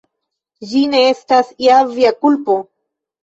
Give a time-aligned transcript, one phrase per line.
[0.69, 2.57] Ĝi ne estas ja via kulpo!